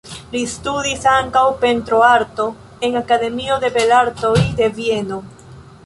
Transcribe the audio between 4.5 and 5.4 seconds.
de Vieno.